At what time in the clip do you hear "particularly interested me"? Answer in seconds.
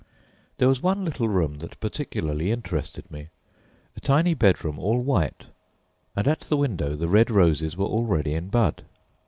1.79-3.29